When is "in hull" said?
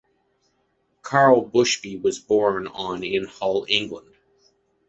3.03-3.67